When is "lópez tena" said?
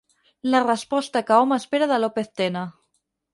2.05-2.65